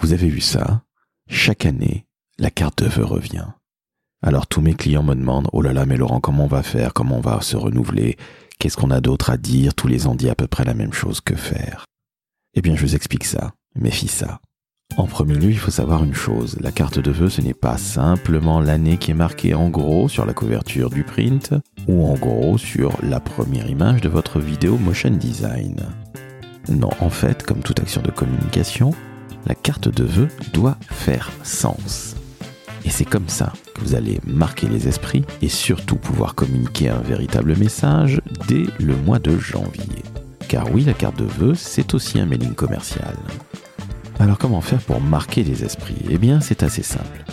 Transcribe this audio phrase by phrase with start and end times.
[0.00, 0.82] Vous avez vu ça?
[1.28, 2.06] Chaque année,
[2.38, 3.46] la carte de vœux revient.
[4.22, 6.92] Alors tous mes clients me demandent Oh là là, mais Laurent, comment on va faire?
[6.94, 8.16] Comment on va se renouveler?
[8.58, 9.74] Qu'est-ce qu'on a d'autre à dire?
[9.74, 11.84] Tous les ans dit à peu près la même chose que faire?
[12.54, 13.52] Eh bien, je vous explique ça.
[13.76, 14.40] Méfie ça.
[14.96, 16.58] En premier lieu, il faut savoir une chose.
[16.60, 20.26] La carte de vœux, ce n'est pas simplement l'année qui est marquée en gros sur
[20.26, 21.54] la couverture du print
[21.86, 25.76] ou en gros sur la première image de votre vidéo motion design.
[26.68, 28.92] Non, en fait, comme toute action de communication,
[29.46, 32.16] la carte de vœux doit faire sens.
[32.84, 37.00] Et c'est comme ça que vous allez marquer les esprits et surtout pouvoir communiquer un
[37.00, 40.02] véritable message dès le mois de janvier.
[40.48, 43.14] Car oui, la carte de vœux, c'est aussi un mailing commercial.
[44.18, 46.04] Alors comment faire pour marquer les esprits?
[46.10, 47.24] Eh bien, c'est assez simple.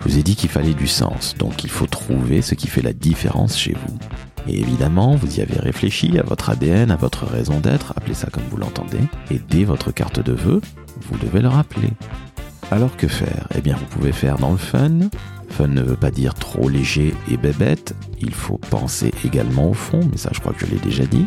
[0.00, 2.82] Je vous ai dit qu'il fallait du sens, donc il faut trouver ce qui fait
[2.82, 3.98] la différence chez vous.
[4.48, 8.28] Et évidemment, vous y avez réfléchi à votre ADN, à votre raison d'être, appelez ça
[8.32, 8.98] comme vous l'entendez,
[9.30, 10.60] et dès votre carte de vœux,
[11.02, 11.90] vous devez le rappeler.
[12.70, 13.48] Alors que faire?
[13.54, 14.98] Eh bien, vous pouvez faire dans le fun.
[15.50, 20.00] Fun ne veut pas dire trop léger et bébête, il faut penser également au fond,
[20.10, 21.26] mais ça je crois que je l'ai déjà dit.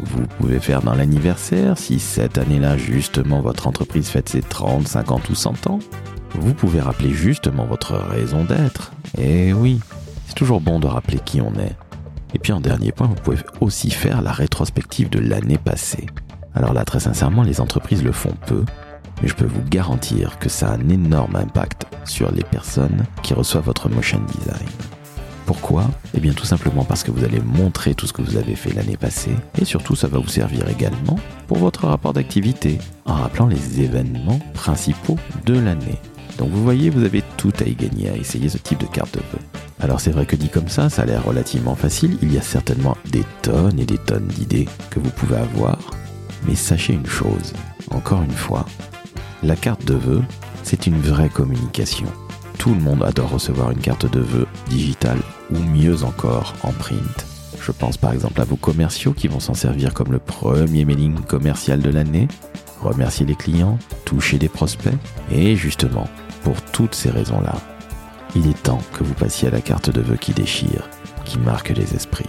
[0.00, 5.30] Vous pouvez faire dans l'anniversaire, si cette année-là justement votre entreprise fête ses 30, 50
[5.30, 5.78] ou 100 ans.
[6.38, 8.92] Vous pouvez rappeler justement votre raison d'être.
[9.16, 9.80] Et oui,
[10.26, 11.76] c'est toujours bon de rappeler qui on est.
[12.34, 16.06] Et puis en dernier point, vous pouvez aussi faire la rétrospective de l'année passée.
[16.54, 18.64] Alors là, très sincèrement, les entreprises le font peu,
[19.22, 23.34] mais je peux vous garantir que ça a un énorme impact sur les personnes qui
[23.34, 24.68] reçoivent votre motion design.
[25.46, 25.84] Pourquoi?
[26.14, 28.74] Eh bien tout simplement parce que vous allez montrer tout ce que vous avez fait
[28.74, 33.46] l'année passée et surtout ça va vous servir également pour votre rapport d'activité en rappelant
[33.46, 36.00] les événements principaux de l'année.
[36.38, 39.14] Donc vous voyez, vous avez tout à y gagner à essayer ce type de carte
[39.14, 39.44] de vœux.
[39.78, 42.42] Alors c'est vrai que dit comme ça, ça a l'air relativement facile, il y a
[42.42, 45.78] certainement des tonnes et des tonnes d'idées que vous pouvez avoir,
[46.46, 47.52] mais sachez une chose,
[47.90, 48.66] encore une fois,
[49.42, 50.22] la carte de vœux,
[50.62, 52.06] c'est une vraie communication.
[52.58, 55.18] Tout le monde adore recevoir une carte de vœux digitale
[55.50, 57.26] ou mieux encore en print.
[57.60, 61.20] Je pense par exemple à vos commerciaux qui vont s'en servir comme le premier mailing
[61.20, 62.28] commercial de l'année,
[62.80, 64.94] remercier les clients, toucher des prospects.
[65.30, 66.08] Et justement,
[66.42, 67.56] pour toutes ces raisons-là,
[68.34, 70.88] il est temps que vous passiez à la carte de vœux qui déchire,
[71.24, 72.26] qui marque les esprits.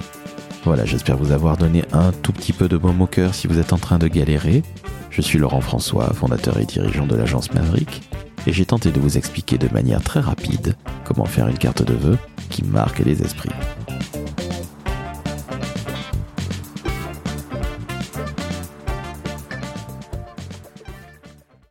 [0.68, 3.58] Voilà, j'espère vous avoir donné un tout petit peu de baume au cœur si vous
[3.58, 4.64] êtes en train de galérer.
[5.10, 8.02] Je suis Laurent François, fondateur et dirigeant de l'agence Maverick,
[8.46, 11.94] et j'ai tenté de vous expliquer de manière très rapide comment faire une carte de
[11.94, 12.18] vœux
[12.50, 13.50] qui marque les esprits.